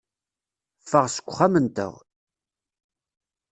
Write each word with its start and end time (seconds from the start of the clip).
Ffeɣ 0.83 1.05
seg 1.09 1.25
uxxam-nteɣ. 1.31 1.93